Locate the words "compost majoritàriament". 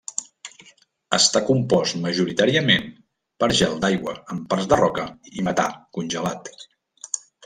1.49-2.87